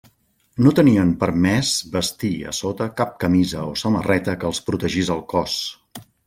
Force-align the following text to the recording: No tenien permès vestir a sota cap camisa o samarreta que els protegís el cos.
No 0.67 0.71
tenien 0.77 1.11
permès 1.23 1.73
vestir 1.95 2.31
a 2.53 2.55
sota 2.61 2.87
cap 3.03 3.13
camisa 3.25 3.67
o 3.73 3.77
samarreta 3.83 4.37
que 4.41 4.49
els 4.53 4.63
protegís 4.71 5.13
el 5.19 5.23
cos. 5.37 5.61